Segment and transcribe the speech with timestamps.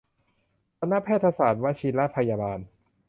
[0.79, 2.59] คณะแพทยศาสตร์วชิรพยาบาล